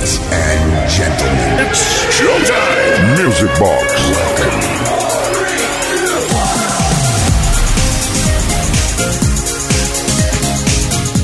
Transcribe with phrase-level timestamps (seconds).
[0.00, 1.68] And gentlemen.
[3.22, 3.92] Music Box.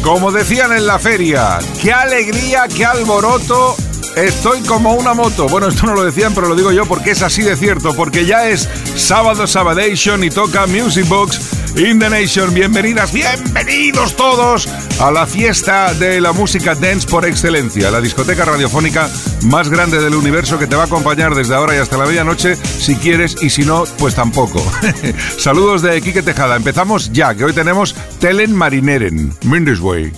[0.02, 3.76] Como decían en la feria, qué alegría, qué alboroto.
[4.14, 5.48] Estoy como una moto.
[5.48, 8.26] Bueno, esto no lo decían, pero lo digo yo porque es así de cierto, porque
[8.26, 12.54] ya es sábado Sabadation y toca Music Box in the Nation.
[12.54, 14.68] Bienvenidas, bienvenidos todos
[15.00, 19.10] a la fiesta de la música dance por excelencia, la discoteca radiofónica
[19.42, 22.56] más grande del universo que te va a acompañar desde ahora y hasta la medianoche,
[22.56, 24.64] si quieres, y si no, pues tampoco.
[25.38, 26.56] Saludos de Quique Tejada.
[26.56, 30.12] Empezamos ya, que hoy tenemos Telen Marineren, Mindesway.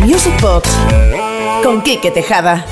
[0.00, 0.68] Music Box
[1.62, 2.64] con Quique Tejada.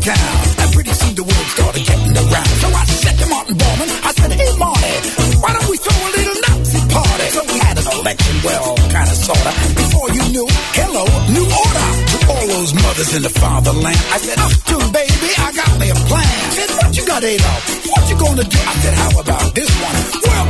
[0.00, 0.38] Town.
[0.58, 2.52] And pretty soon the word started getting around.
[2.62, 4.94] So I said to Martin Bowman, I said, hey Marty,
[5.42, 7.26] why don't we throw a little Nazi party?
[7.34, 9.52] So we had an election, well, kinda sorta.
[9.74, 11.04] Before you knew, hello,
[11.34, 11.88] new order.
[12.08, 14.00] To all those mothers in the fatherland.
[14.14, 16.38] I said, Achtung, baby, I got me a plan.
[16.56, 17.62] Said, what you got, Adolf?
[17.92, 18.58] What you gonna do?
[18.58, 19.96] I said, how about this one?
[20.24, 20.48] World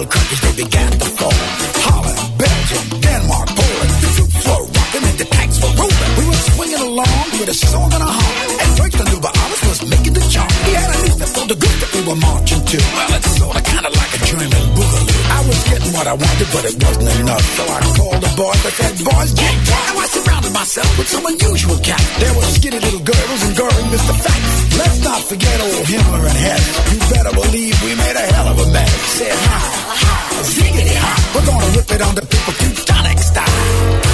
[0.00, 1.36] little countries, they began to fall.
[1.84, 6.12] Holland, Belgium, Denmark, Poland, the troops were rocking and the tanks were rolling.
[6.16, 9.64] We were swinging along with a song in our heart, and Franklin knew our Alice
[9.68, 10.52] was making the chart.
[10.64, 12.78] He had a new step for the group that we were marching to.
[12.80, 15.20] Well, it's sorta kinda like a German boogaloo.
[15.36, 18.60] I was getting what I wanted, but it wasn't enough, so I called the boys.
[18.68, 19.92] I said, boys, get down.
[20.00, 22.06] I said, myself with some unusual cats.
[22.18, 24.14] There were skinny little girls and girling Mr.
[24.24, 24.40] Fat.
[24.78, 26.64] Let's not forget old Himmler and Hess.
[26.92, 28.90] You better believe we made a hell of a mess.
[29.18, 29.60] Said, hi,
[30.02, 31.16] hi, ziggity hi.
[31.34, 34.09] We're gonna rip it on the people Teutonic style.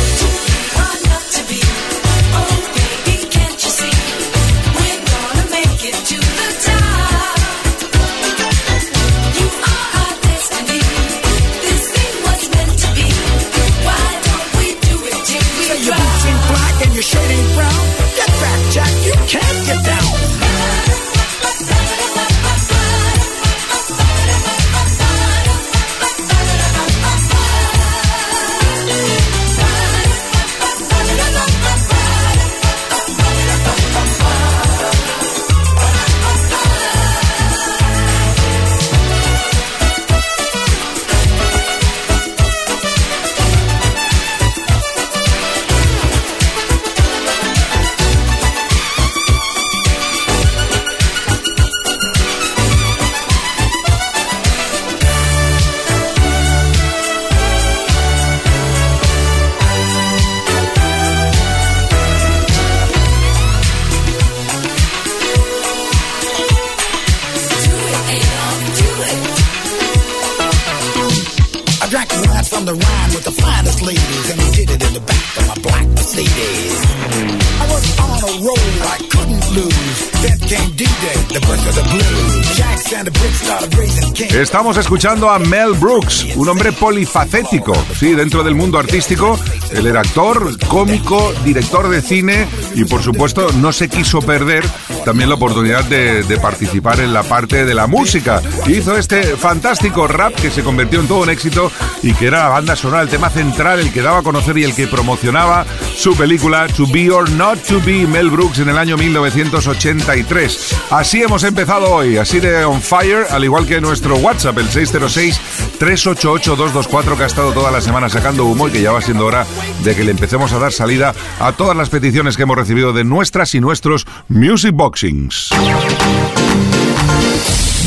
[84.57, 89.39] Estamos escuchando a Mel Brooks, un hombre polifacético, sí, dentro del mundo artístico.
[89.71, 94.65] Él era actor, cómico, director de cine y, por supuesto, no se quiso perder
[95.05, 98.41] también la oportunidad de, participar en la parte de la música.
[98.67, 101.71] Hizo este fantástico rap que se convirtió en todo un éxito
[102.07, 104.65] y que era la banda sonora, el tema central, el que daba a conocer y
[104.65, 105.67] el que promocionaba
[105.97, 110.77] su película To Be or Not to Be, Mel Brooks en el año 1983.
[110.91, 117.17] Así hemos empezado hoy, así de on fire, al igual que nuestro WhatsApp, el 606-388-224,
[117.17, 119.45] que ha estado toda la semana sacando humo y que ya va siendo hora
[119.83, 123.03] de que le empecemos a dar salida a todas las peticiones que hemos recibido de
[123.03, 125.51] nuestras y nuestros Music Boxings.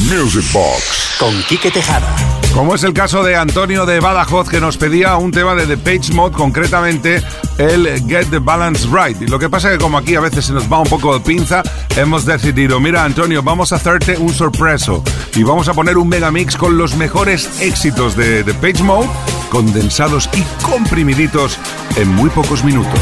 [0.10, 2.16] Music Box con Quique Tejada.
[2.54, 5.78] Como es el caso de Antonio de Badajoz que nos pedía un tema de The
[5.78, 7.22] Page Mode, concretamente
[7.58, 9.22] el Get the Balance Right.
[9.22, 11.14] Y lo que pasa es que como aquí a veces se nos va un poco
[11.14, 11.62] de pinza,
[11.96, 15.04] hemos decidido, mira Antonio, vamos a hacerte un sorpreso
[15.36, 19.10] y vamos a poner un megamix con los mejores éxitos de The Page Mode,
[19.50, 21.60] condensados y comprimiditos
[21.98, 23.00] en muy pocos minutos.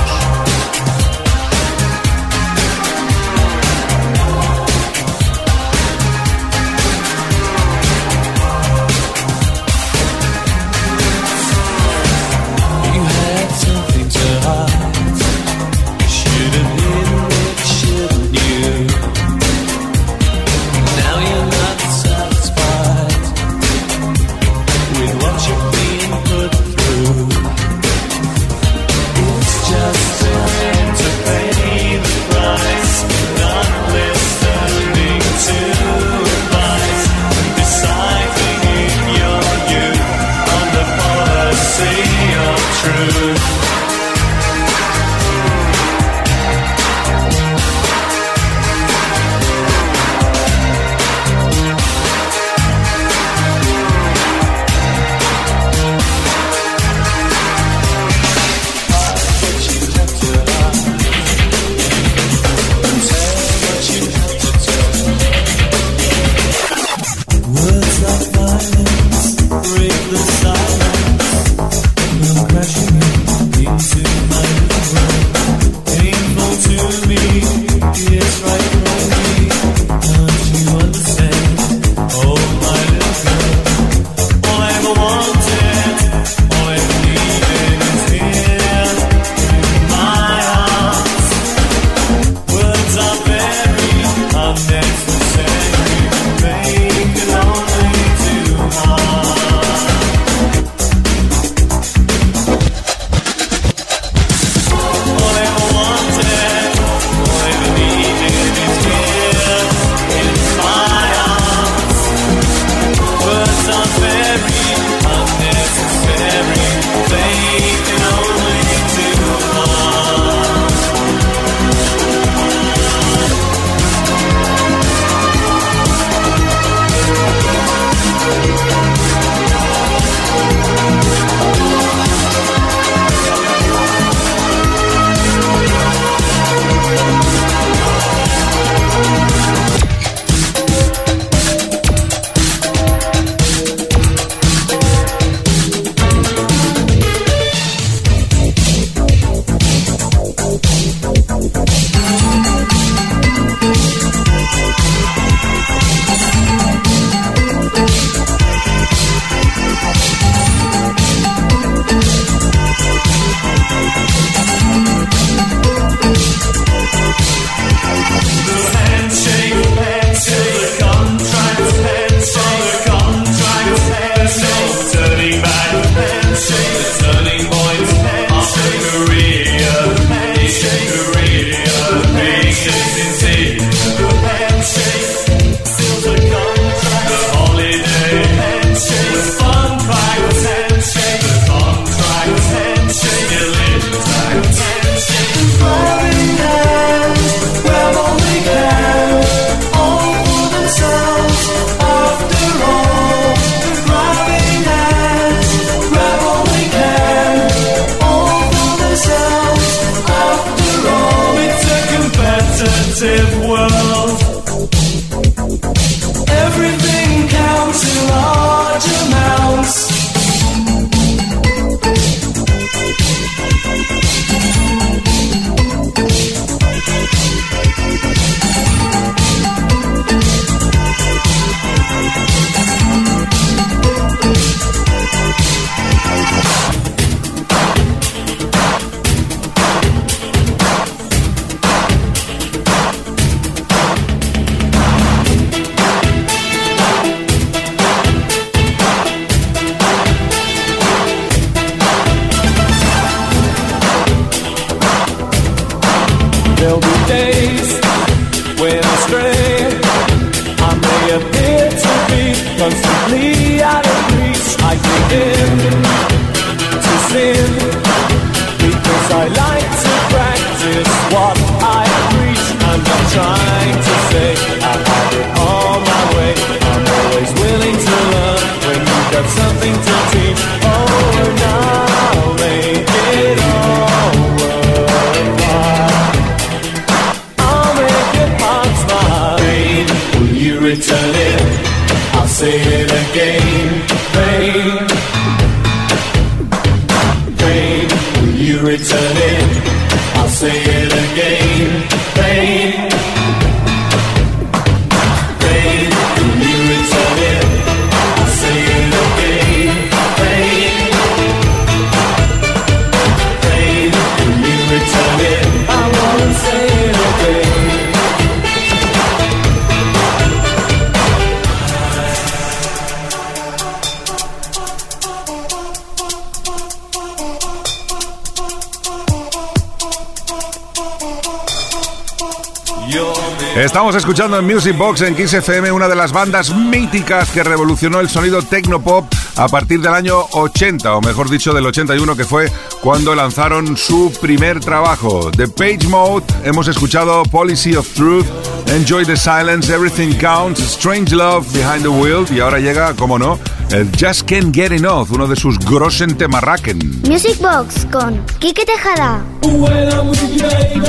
[333.77, 335.37] Estamos escuchando en Music Box en Kiss
[335.71, 339.05] una de las bandas míticas que revolucionó el sonido tecnopop
[339.37, 342.51] a partir del año 80, o mejor dicho del 81, que fue
[342.81, 345.31] cuando lanzaron su primer trabajo.
[345.31, 348.25] The Page Mode, hemos escuchado Policy of Truth,
[348.67, 353.39] Enjoy the Silence, Everything Counts, Strange Love, Behind the Wheel, y ahora llega, como no,
[353.71, 357.03] el Just Can't Get Enough, uno de sus grossen temarraken.
[357.07, 359.23] Music Box con Quique Tejada.
[359.43, 360.81] When I'm with you, baby,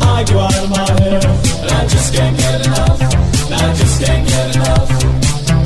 [0.00, 1.24] I go out of my head.
[1.24, 3.00] And I just can't get enough.
[3.50, 5.23] And I just can't get enough.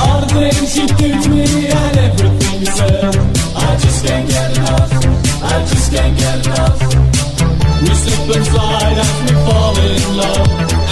[0.08, 3.14] All the things you do to me and everything you said.
[3.54, 4.92] I just can't get enough.
[5.42, 6.80] I just can't get enough.
[7.82, 10.48] We slip and slide as we fall in love.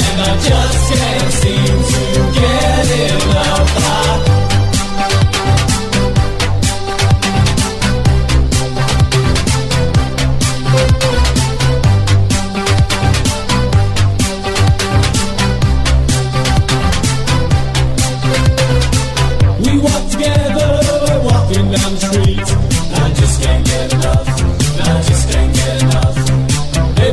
[0.07, 2.03] And I just can't seem to
[2.41, 3.25] get enough.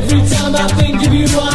[0.04, 1.53] Every time I think of you, I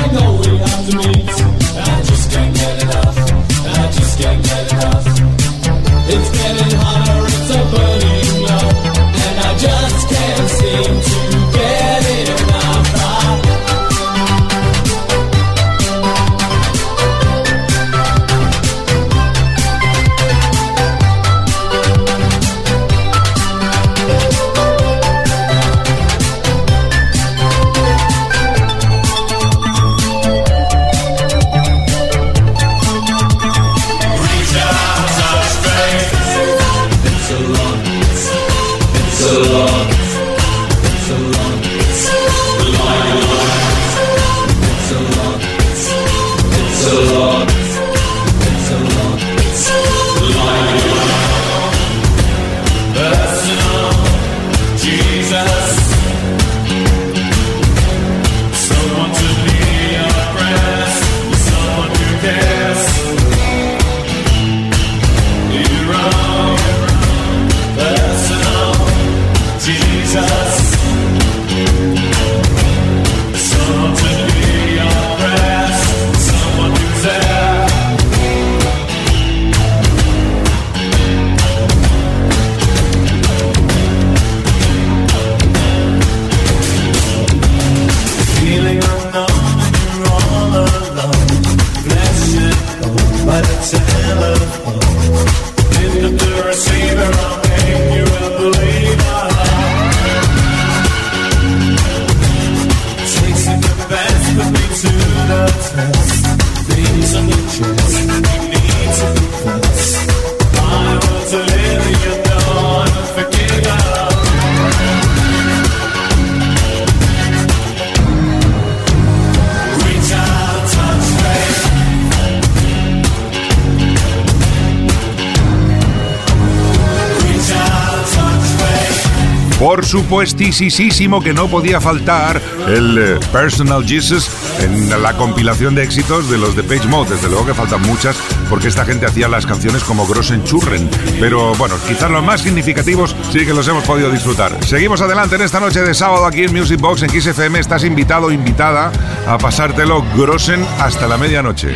[129.60, 134.28] por supuestísimo que no podía faltar el eh, Personal Jesus
[134.60, 137.16] en la compilación de éxitos de los de Page Mode.
[137.16, 138.16] Desde luego que faltan muchas,
[138.50, 140.90] porque esta gente hacía las canciones como Grossen Churren.
[141.20, 144.64] Pero bueno, quizás los más significativos sí que los hemos podido disfrutar.
[144.66, 147.60] Seguimos adelante en esta noche de sábado aquí en Music Box en Kiss FM.
[147.60, 148.92] Estás invitado o invitada
[149.28, 151.74] a pasártelo Grossen hasta la medianoche.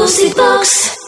[0.00, 0.99] Music Box.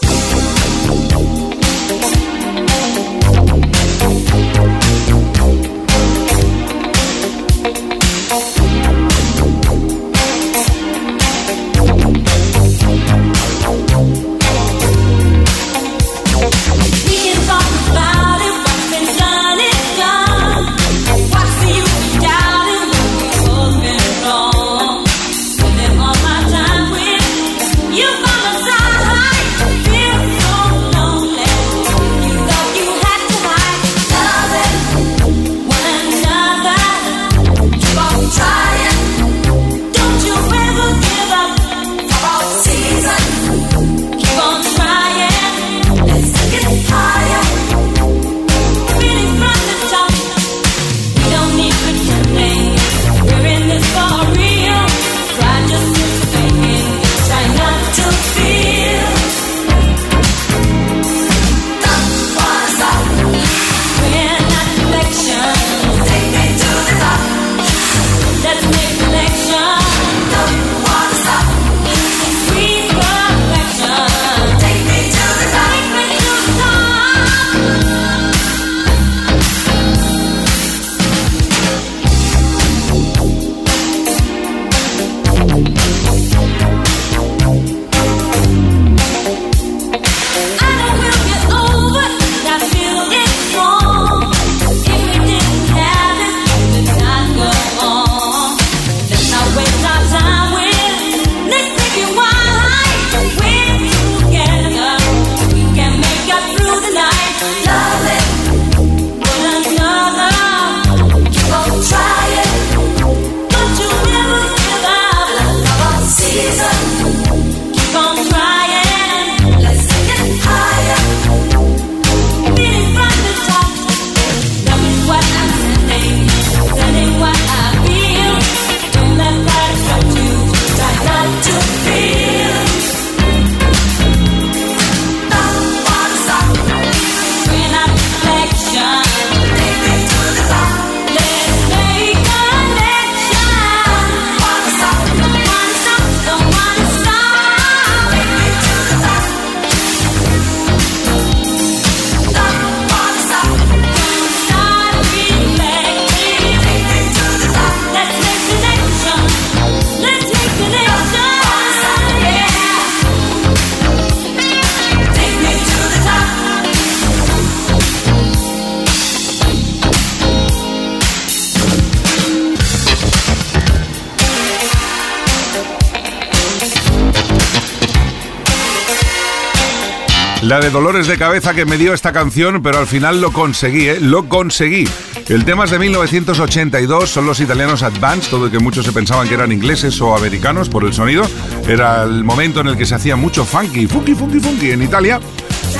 [180.52, 183.88] La de dolores de cabeza que me dio esta canción, pero al final lo conseguí,
[183.88, 183.98] ¿eh?
[183.98, 184.86] Lo conseguí.
[185.30, 189.32] El tema es de 1982, son los italianos Advance, todo que muchos se pensaban que
[189.32, 191.24] eran ingleses o americanos por el sonido.
[191.66, 195.20] Era el momento en el que se hacía mucho funky, funky, funky, funky en Italia.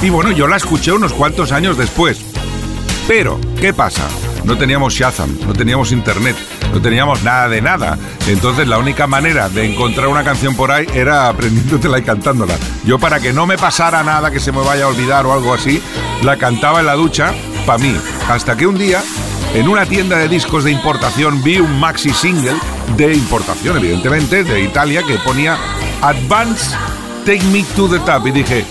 [0.00, 2.24] Y bueno, yo la escuché unos cuantos años después.
[3.06, 4.08] Pero, ¿qué pasa?
[4.44, 6.36] No teníamos Shazam, no teníamos internet,
[6.72, 7.98] no teníamos nada de nada.
[8.26, 12.54] Entonces la única manera de encontrar una canción por ahí era aprendiéndotela y cantándola.
[12.84, 15.54] Yo para que no me pasara nada que se me vaya a olvidar o algo
[15.54, 15.80] así,
[16.22, 17.32] la cantaba en la ducha
[17.66, 17.94] para mí.
[18.28, 19.02] Hasta que un día,
[19.54, 22.56] en una tienda de discos de importación, vi un maxi single
[22.96, 25.56] de importación, evidentemente, de Italia, que ponía
[26.00, 26.76] Advance
[27.24, 28.26] Take Me to the Top.
[28.26, 28.64] Y dije,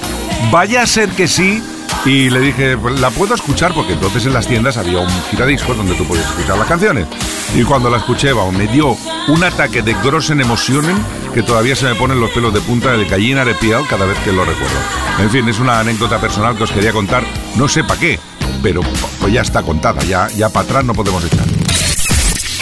[0.51, 1.63] vaya a ser que sí
[2.05, 5.77] y le dije, pues, la puedo escuchar porque entonces en las tiendas había un giradiscos
[5.77, 7.07] donde tú podías escuchar las canciones.
[7.55, 10.97] Y cuando la escuché, me dio un ataque de grossen emotionen
[11.33, 14.17] que todavía se me ponen los pelos de punta de gallina de piel cada vez
[14.19, 14.77] que lo recuerdo.
[15.19, 17.23] En fin, es una anécdota personal que os quería contar,
[17.55, 18.19] no sé para qué,
[18.63, 18.81] pero
[19.19, 21.45] pues ya está contada, ya, ya para atrás no podemos echar.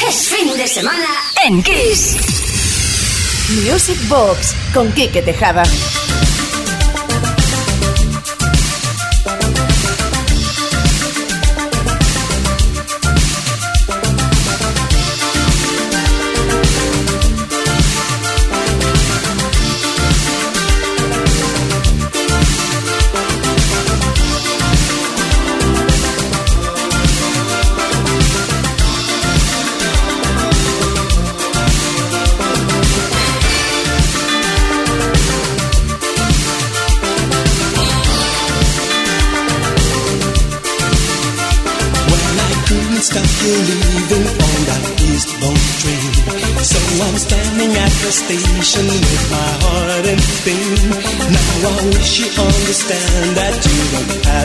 [0.07, 1.07] Es fin de semana
[1.45, 2.17] en Kiss.
[3.65, 5.63] Music Box con Quique Tejada.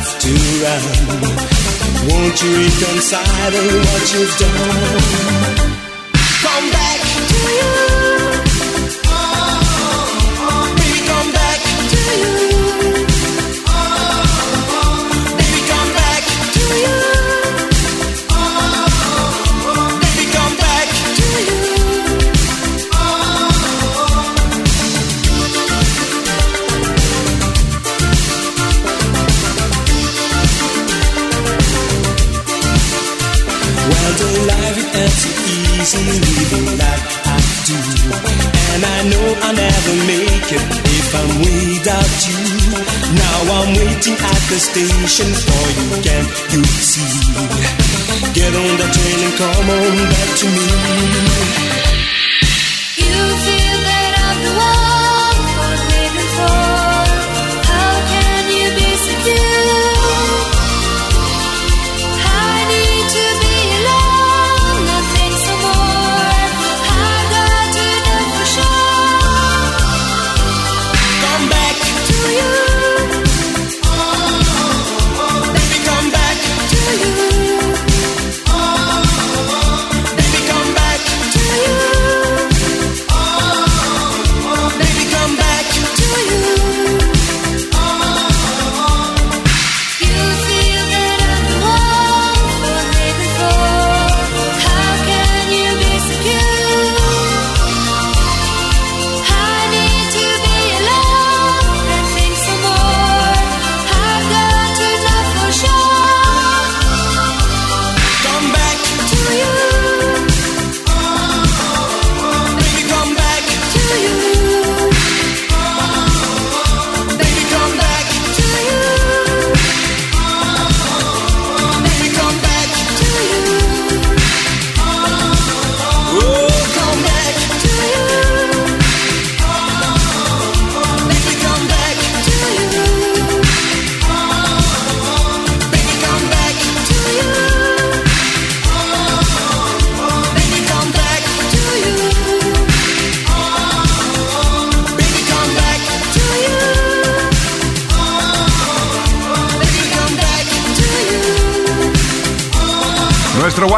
[0.04, 0.82] Don't to run.
[2.08, 3.52] Won't you reconcile
[3.86, 5.00] what you've done?
[6.42, 7.83] Come back to you.
[44.04, 47.00] Waiting at the station for you, can you see?
[48.34, 50.66] Get on the train and come on back to me.
[52.96, 53.53] You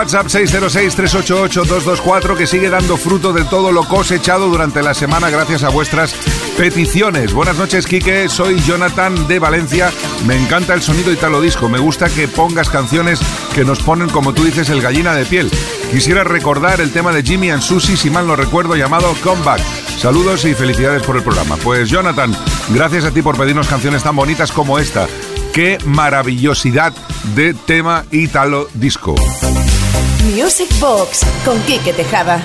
[0.07, 5.69] WhatsApp 606-388-224 que sigue dando fruto de todo lo cosechado durante la semana gracias a
[5.69, 6.15] vuestras
[6.57, 7.33] peticiones.
[7.33, 8.29] Buenas noches, Quique.
[8.29, 9.91] Soy Jonathan de Valencia.
[10.25, 11.69] Me encanta el sonido italo disco.
[11.69, 13.19] Me gusta que pongas canciones
[13.53, 15.51] que nos ponen, como tú dices, el gallina de piel.
[15.91, 19.61] Quisiera recordar el tema de Jimmy and Susie, si mal no recuerdo, llamado Comeback.
[19.99, 21.57] Saludos y felicidades por el programa.
[21.57, 22.33] Pues Jonathan,
[22.69, 25.09] gracias a ti por pedirnos canciones tan bonitas como esta.
[25.53, 26.93] Qué maravillosidad
[27.35, 29.17] de tema italo disco.
[30.35, 32.45] Music Box con Quique Tejada.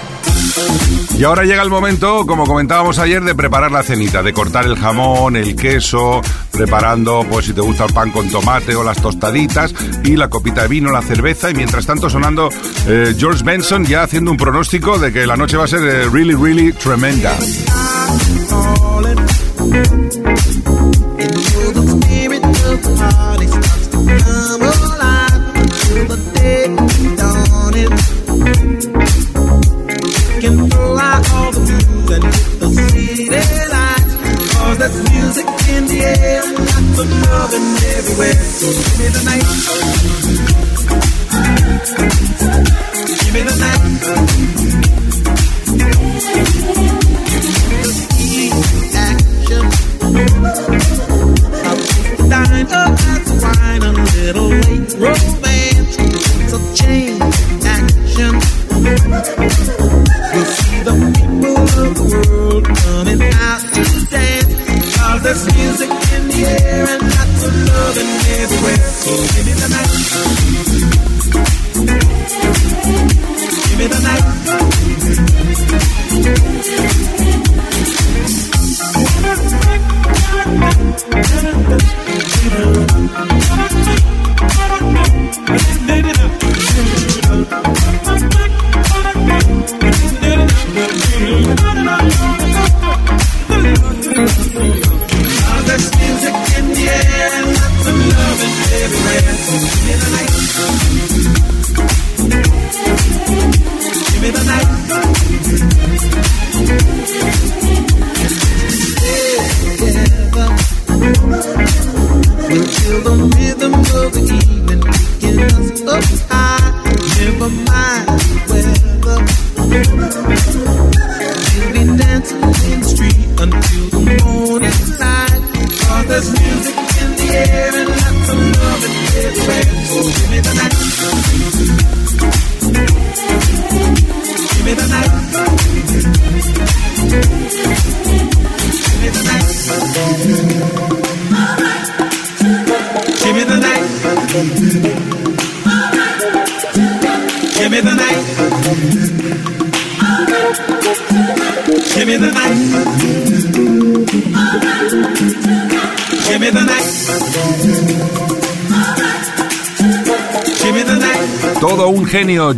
[1.18, 4.76] Y ahora llega el momento, como comentábamos ayer, de preparar la cenita, de cortar el
[4.76, 9.74] jamón, el queso, preparando, pues si te gusta el pan con tomate o las tostaditas,
[10.04, 12.50] y la copita de vino, la cerveza, y mientras tanto sonando
[12.88, 16.10] eh, George Benson ya haciendo un pronóstico de que la noche va a ser eh,
[16.10, 17.38] really, really tremenda.
[37.02, 38.34] for loving everywhere.
[38.34, 39.46] So give me the night.
[43.24, 44.31] Give me the night.
[66.42, 68.78] In the air and lots of loving everywhere.
[68.78, 70.41] So give me the night.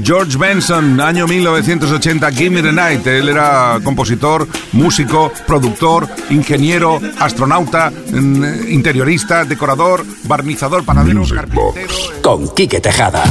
[0.02, 3.06] George Benson, año 1980, Give Me the Night.
[3.06, 11.74] Él era compositor, músico, productor, ingeniero, astronauta, mm, interiorista, decorador, barnizador, panadero, Music carpintero.
[11.74, 12.12] Box.
[12.22, 13.24] Con Quique Tejada.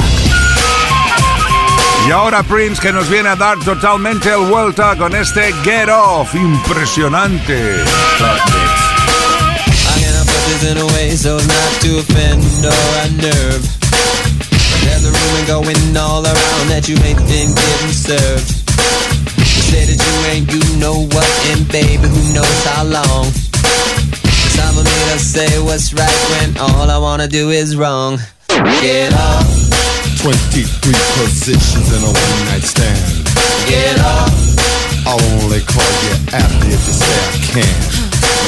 [2.07, 6.35] Y ahora Prince que nos viene a dar totalmente el vuelta con este Get Off,
[6.35, 7.83] impresionante.
[9.85, 12.73] I'm gonna put this in a way so as not to offend or
[13.05, 13.82] unnerve.
[16.73, 18.49] That you ain't been getting served.
[19.37, 23.29] You say that you ain't, you know what, and baby, who knows how long.
[24.25, 28.17] Cause I'm a me to say what's right when all I wanna do is wrong.
[28.81, 29.45] Get off,
[30.25, 30.65] 23
[31.21, 33.05] positions in a one night stand.
[33.69, 34.33] get off,
[35.05, 37.77] I'll only call you after if you say I can.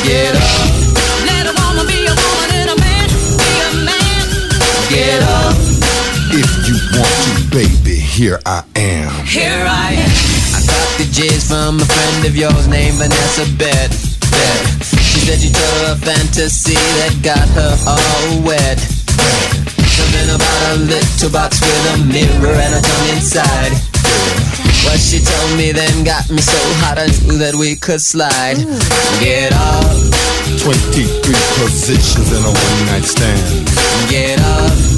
[0.01, 3.05] get off, Let a woman be a woman and a man
[3.38, 4.25] be a man.
[4.89, 5.61] get off.
[6.35, 9.12] If you want to, baby, here I am.
[9.28, 10.13] Here I am.
[10.56, 13.91] I got the J's from a friend of yours named Vanessa Bet.
[14.32, 14.62] Bet.
[14.88, 18.80] She said you told her a fantasy that got her all wet.
[18.80, 23.75] Something about a little box with a mirror and a tongue inside.
[24.88, 28.63] What she told me then got me so hot I knew that we could slide.
[29.19, 29.91] Get off,
[30.63, 31.04] 23
[31.60, 33.43] positions in a one night stand.
[34.08, 34.94] get off,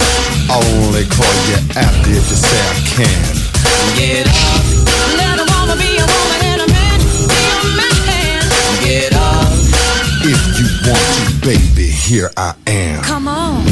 [0.50, 3.24] I'll only call you after if you say I can.
[4.00, 4.64] get up.
[5.20, 8.42] Let a woman be a woman and a man be a man.
[8.84, 9.52] get off.
[10.24, 13.04] If you want to, baby, here I am.
[13.04, 13.67] Come on.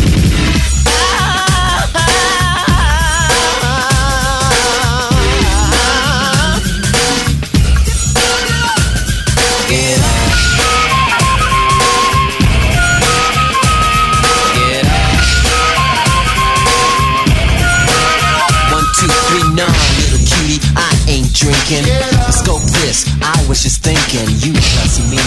[22.46, 23.10] Go this.
[23.22, 25.18] I was just thinking, you plus me.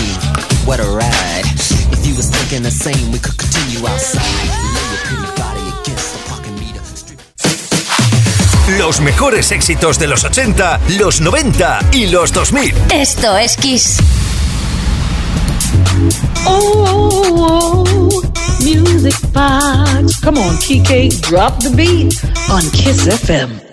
[0.66, 1.44] What a ride.
[1.92, 4.22] If you was thinking the same, we could continue outside.
[4.22, 6.83] Lay your pretty body against the parking meter.
[8.79, 12.72] Los mejores éxitos de los 80, los 90 y los 2000.
[12.92, 13.98] Esto es Kiss.
[16.46, 18.22] Oh, oh, oh,
[18.62, 20.20] music box.
[20.20, 22.14] Come on, Kike, drop the beat
[22.48, 23.68] on Kiss FM.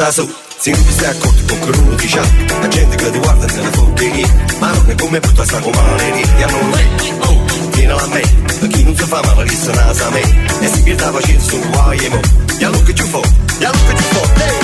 [0.00, 2.20] Lievita su Se non ti stai accorto con quello che dice
[2.60, 5.58] La gente che ti guarda te ne fotte lì Ma non è come putta sta
[5.58, 8.20] comare lì E allora lei, oh, vieni a me
[8.58, 10.20] Per chi non si fa male resta nasa a me
[10.60, 12.20] E si pierde facendo su guai e mo
[12.58, 13.20] E allora che ci fa,
[13.58, 14.59] e allora che ci fa hey!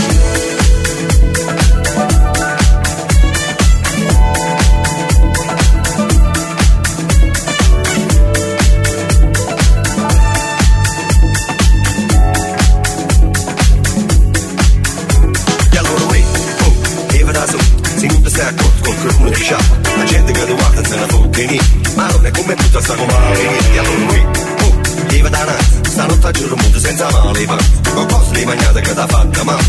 [27.37, 27.57] leaving.
[27.94, 29.65] My boss leaving now because I found come up.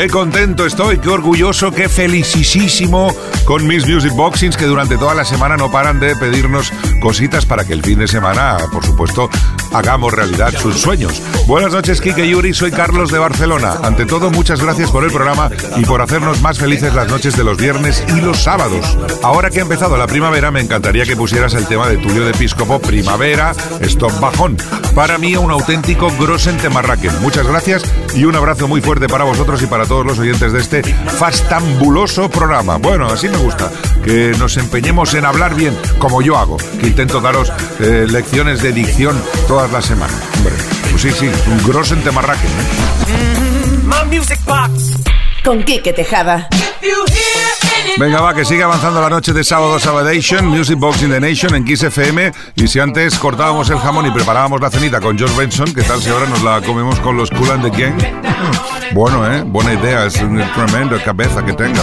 [0.00, 5.26] Qué contento estoy, qué orgulloso, qué felicísimo con mis Music Boxings que durante toda la
[5.26, 9.28] semana no paran de pedirnos cositas para que el fin de semana, por supuesto,
[9.72, 11.22] hagamos realidad sus sueños.
[11.46, 13.74] Buenas noches, Kike Yuri, soy Carlos de Barcelona.
[13.82, 17.44] Ante todo, muchas gracias por el programa y por hacernos más felices las noches de
[17.44, 18.96] los viernes y los sábados.
[19.22, 22.30] Ahora que ha empezado la primavera, me encantaría que pusieras el tema de Tulio de
[22.30, 24.56] Episcopo, Primavera, Stop Bajón.
[24.94, 27.20] Para mí, un auténtico Grosen Temarraken.
[27.20, 27.82] Muchas gracias
[28.14, 32.28] y un abrazo muy fuerte para vosotros y para todos los oyentes de este fastambuloso
[32.28, 32.76] programa.
[32.76, 33.70] Bueno, así me gusta,
[34.04, 38.72] que nos empeñemos en hablar bien, como yo hago, que intento daros eh, lecciones de
[38.72, 40.16] dicción todas las semanas.
[40.36, 40.54] Hombre,
[40.90, 42.50] pues sí, sí, un Grosen Temarraken.
[42.50, 43.80] ¿eh?
[43.84, 44.96] My Music Box.
[45.44, 46.48] Con Quique Tejada.
[47.98, 51.54] Venga, va, que sigue avanzando la noche de sábado Sabadation, Music Box in the Nation
[51.54, 52.32] en Kiss FM.
[52.56, 56.00] Y si antes cortábamos el jamón y preparábamos la cenita con George Benson, ¿qué tal
[56.00, 57.94] si ahora nos la comemos con los Cool and the Gang?
[58.92, 59.42] Bueno, ¿eh?
[59.46, 61.82] Buena idea, es una tremenda cabeza que tenga.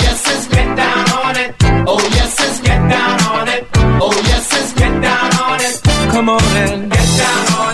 [6.11, 7.70] Come on and get down on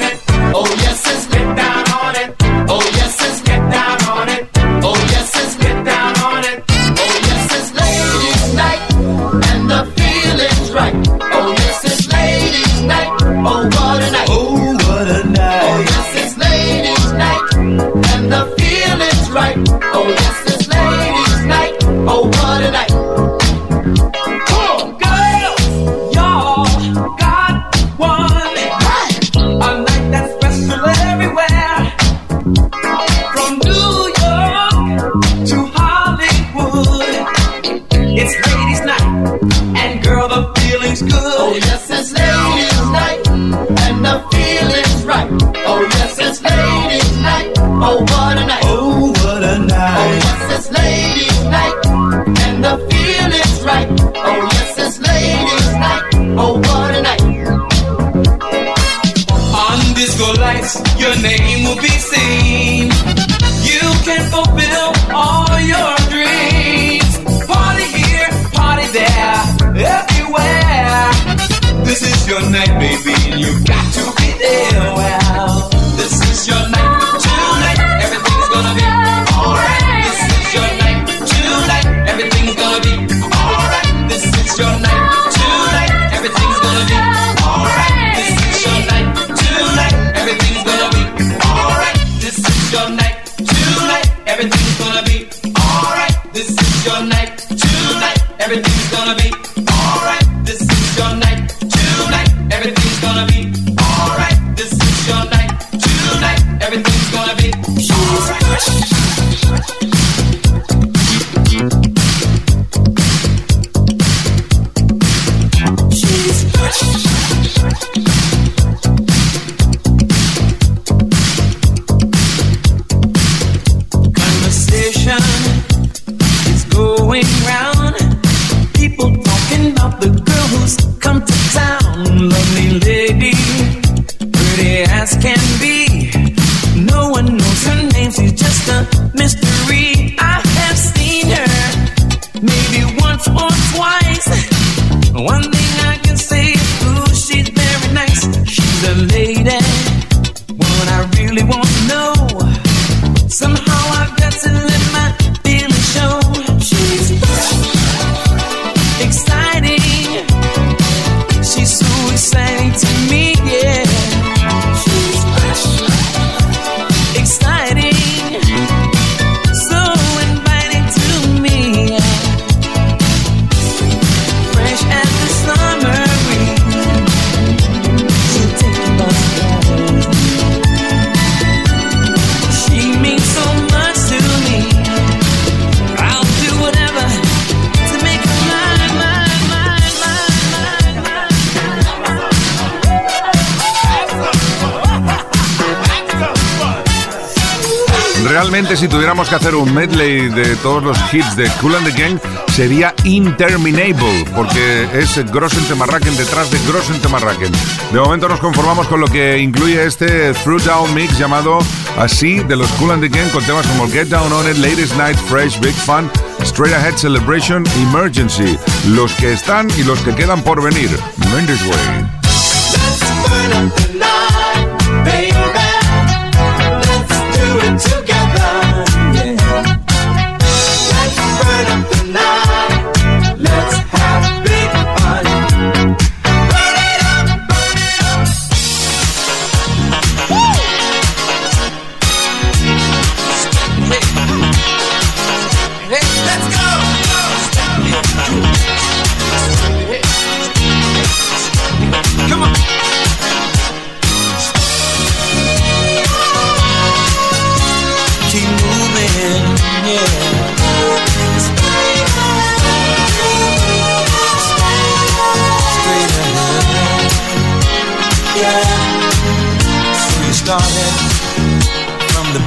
[198.65, 202.19] si tuviéramos que hacer un medley de todos los hits de Cool and the Gang
[202.55, 207.51] sería interminable, porque es Grossen Temarraken detrás de Grossen Temarraken.
[207.91, 211.59] De momento nos conformamos con lo que incluye este Through Down Mix llamado
[211.99, 214.95] así de los Cool and the Gang con temas como Get Down On It, Latest
[214.97, 216.09] Night, Fresh, Big Fun,
[216.41, 220.89] Straight Ahead Celebration, Emergency, los que están y los que quedan por venir.
[221.31, 222.17] Mendes Way.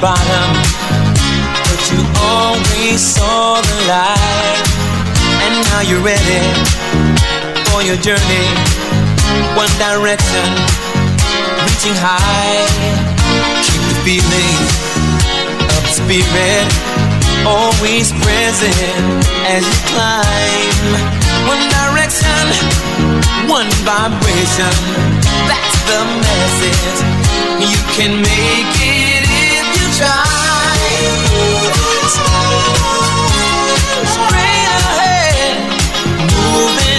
[0.01, 0.49] Bottom,
[1.69, 4.65] but you always saw the light,
[5.45, 6.41] and now you're ready
[7.69, 8.47] for your journey.
[9.53, 10.47] One direction,
[11.69, 12.65] reaching high.
[13.61, 14.57] Keep the feeling
[15.69, 16.67] of the spirit
[17.45, 18.73] always present
[19.45, 20.89] as you climb.
[21.45, 22.41] One direction,
[23.45, 24.73] one vibration.
[25.45, 26.97] That's the message.
[27.69, 29.10] You can make it
[30.03, 31.49] if you
[32.15, 32.41] try.
[34.13, 35.55] Straight ahead,
[36.33, 36.90] moving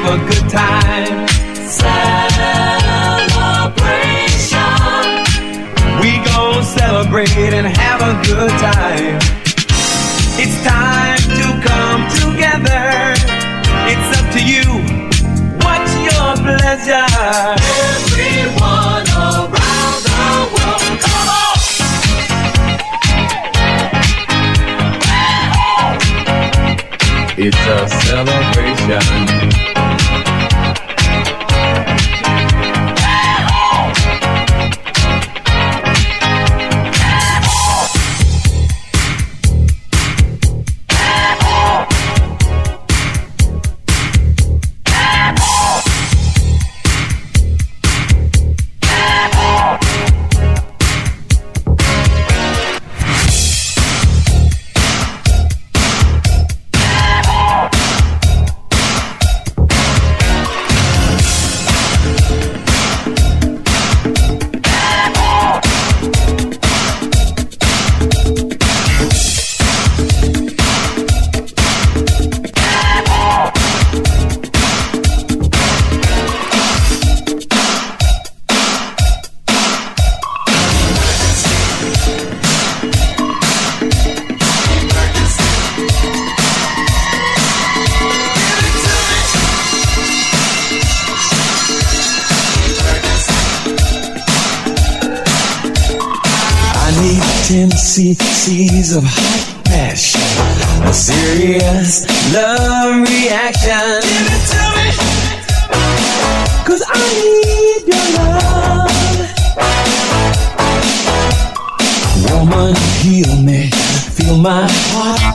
[0.00, 1.28] have a good time.
[1.68, 2.00] Celebration.
[6.00, 9.29] We gon' celebrate and have a good time.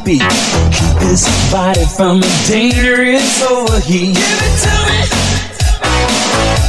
[0.05, 0.21] Keep
[1.01, 4.13] this body from the dangerous overheat.
[4.13, 5.01] Give it to me.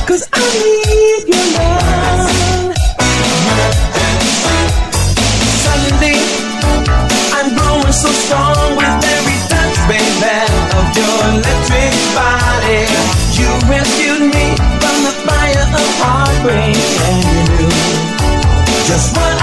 [0.08, 2.32] Cause I need your love.
[5.60, 6.16] Suddenly,
[7.36, 10.40] I'm growing so strong with every touch, baby,
[10.72, 12.88] of your electric body.
[13.36, 16.72] You rescued me from the fire of heartbreak,
[17.04, 17.68] and you knew
[18.88, 19.35] just what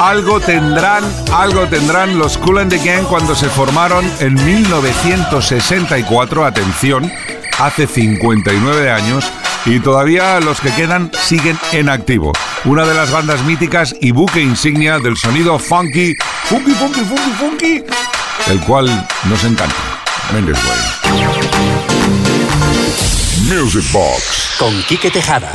[0.00, 7.10] Algo tendrán, algo tendrán los Cool and the Gang cuando se formaron en 1964, atención,
[7.58, 9.30] hace 59 años,
[9.66, 12.32] y todavía los que quedan siguen en activo.
[12.64, 17.84] Una de las bandas míticas y buque insignia del sonido funky, funky, funky, funky, funky,
[18.50, 18.86] el cual
[19.28, 19.76] nos encanta.
[20.32, 20.78] Mendes Way.
[23.54, 24.56] Music Box.
[24.58, 25.52] Con Quique Tejada.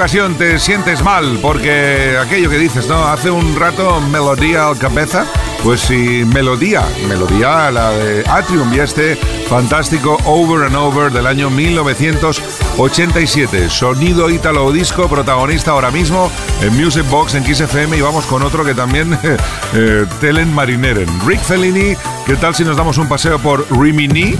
[0.00, 3.06] Ocasión te sientes mal porque aquello que dices, ¿no?
[3.06, 5.26] Hace un rato melodía al cabeza,
[5.62, 11.50] pues si melodía, melodía la de Atrium y este fantástico Over and Over del año
[11.50, 13.68] 1987.
[13.68, 16.32] Sonido ítalo disco, protagonista ahora mismo
[16.62, 19.18] en Music Box en Kiss FM y vamos con otro que también
[19.74, 21.10] eh, Telen Marineren.
[21.26, 21.94] Rick Fellini,
[22.24, 24.34] ¿qué tal si nos damos un paseo por Rimini?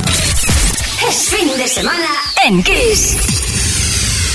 [1.07, 2.09] Es fin de semana
[2.47, 3.40] en Kiss.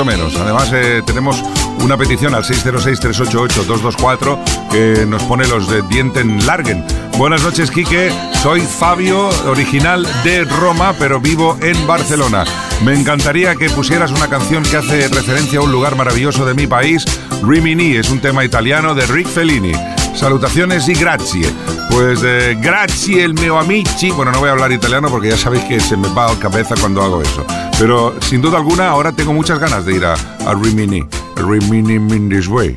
[0.00, 0.34] Menos.
[0.36, 1.44] Además, eh, tenemos
[1.80, 4.38] una petición al 606-388-224
[4.70, 6.82] que nos pone los de Dienten Largen.
[7.18, 8.10] Buenas noches, Quique.
[8.42, 12.44] Soy Fabio, original de Roma, pero vivo en Barcelona.
[12.82, 16.66] Me encantaría que pusieras una canción que hace referencia a un lugar maravilloso de mi
[16.66, 17.04] país.
[17.42, 19.74] Rimini es un tema italiano de Rick Fellini.
[20.22, 21.44] Salutaciones y grazie.
[21.90, 24.12] Pues eh, grazie el mio amici.
[24.12, 26.76] Bueno, no voy a hablar italiano porque ya sabéis que se me va la cabeza
[26.80, 27.44] cuando hago eso.
[27.76, 31.04] Pero sin duda alguna ahora tengo muchas ganas de ir a, a Rimini.
[31.34, 32.72] Rimini in this way.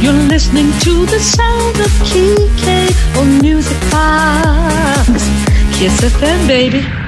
[0.00, 5.28] You're listening to the sound of Kike Music Box.
[5.78, 7.07] Kiss FM, baby.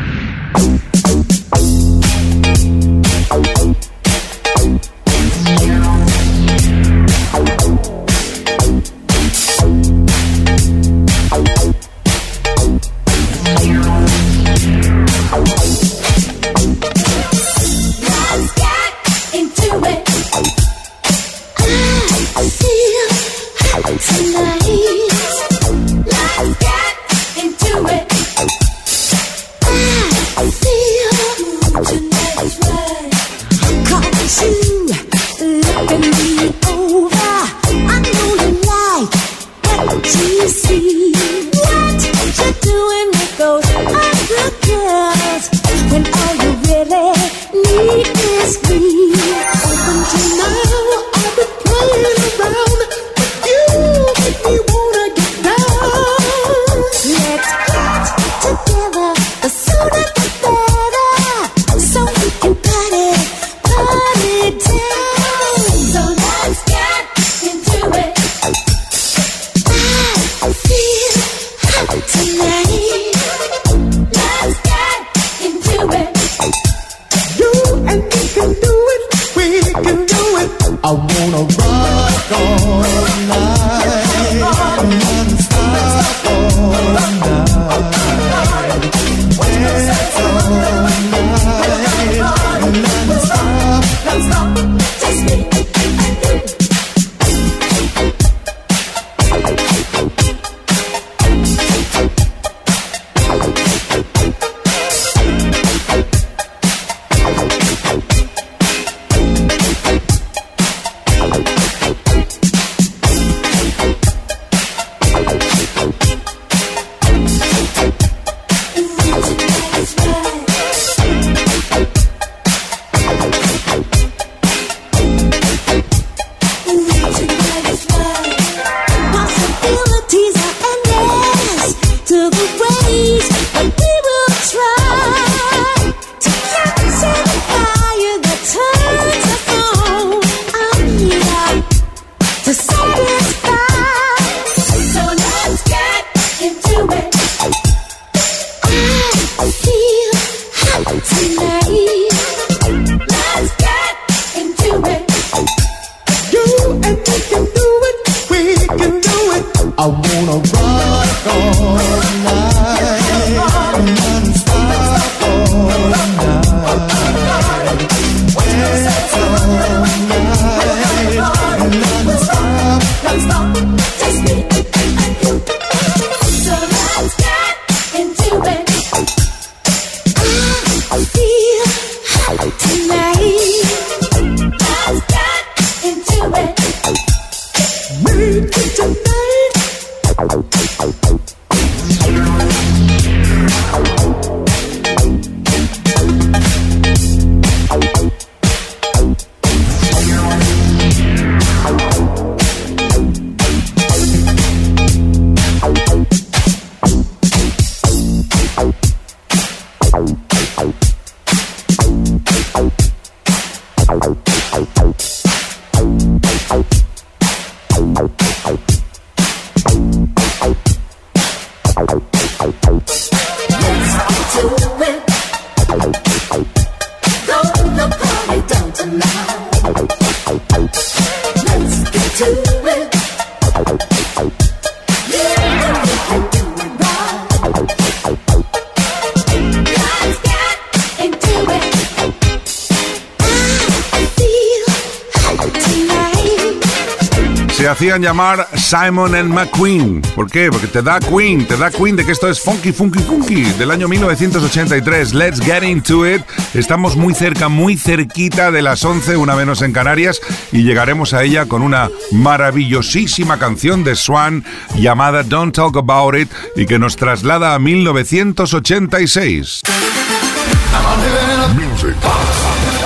[248.02, 250.02] Llamar Simon and McQueen.
[250.14, 250.50] ¿Por qué?
[250.50, 253.70] Porque te da Queen, te da Queen de que esto es Funky Funky Funky del
[253.70, 255.14] año 1983.
[255.14, 256.22] Let's get into it.
[256.54, 260.20] Estamos muy cerca, muy cerquita de las 11, una menos en Canarias,
[260.52, 264.44] y llegaremos a ella con una maravillosísima canción de Swan
[264.76, 269.62] llamada Don't Talk About It y que nos traslada a 1986.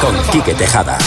[0.00, 0.98] Con Quique Tejada.